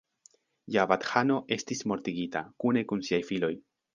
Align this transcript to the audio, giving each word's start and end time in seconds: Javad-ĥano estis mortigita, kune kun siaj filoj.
Javad-ĥano 0.75 1.35
estis 1.57 1.85
mortigita, 1.91 2.43
kune 2.65 2.85
kun 2.93 3.07
siaj 3.11 3.23
filoj. 3.31 3.55